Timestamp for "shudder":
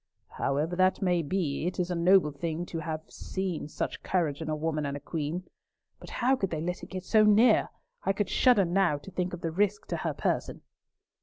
8.27-8.65